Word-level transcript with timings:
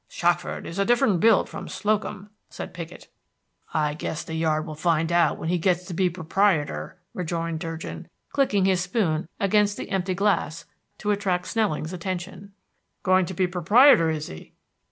"Shackford 0.07 0.65
is 0.65 0.79
a 0.79 0.83
different 0.83 1.19
build 1.19 1.47
from 1.47 1.67
Slocum," 1.67 2.31
said 2.49 2.73
Piggott. 2.73 3.07
"I 3.71 3.93
guess 3.93 4.23
the 4.23 4.33
yard 4.33 4.65
will 4.65 4.73
find 4.73 5.09
that 5.09 5.15
out 5.15 5.37
when 5.37 5.49
he 5.49 5.59
gets 5.59 5.85
to 5.85 5.93
be 5.93 6.09
proprietor," 6.09 6.97
rejoined 7.13 7.59
Durgin, 7.59 8.07
clicking 8.31 8.65
his 8.65 8.81
spoon 8.81 9.29
against 9.39 9.77
the 9.77 9.91
empty 9.91 10.15
glass 10.15 10.65
to 10.97 11.11
attract 11.11 11.45
Snelling's 11.45 11.93
attention. 11.93 12.51
"Going 13.03 13.27
to 13.27 13.35
be 13.35 13.45
proprietor, 13.45 14.09
is 14.09 14.25
he?" 14.25 14.53